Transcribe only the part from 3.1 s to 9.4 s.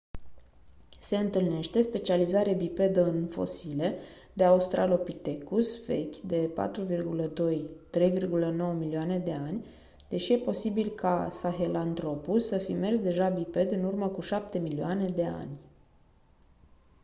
fosile de australopithecus vechi de 4,2-3,9 milioane de